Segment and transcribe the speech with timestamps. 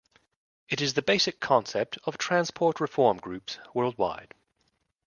[0.67, 4.33] It is the basic concept of transport reform groups worldwide.